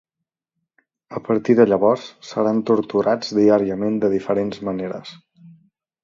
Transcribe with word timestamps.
A 1.17 1.19
partir 1.25 1.55
de 1.59 1.65
llavors 1.67 2.07
seran 2.29 2.61
torturats 2.69 3.29
diàriament 3.39 3.99
de 4.05 4.09
diferents 4.15 4.63
maneres. 4.71 5.13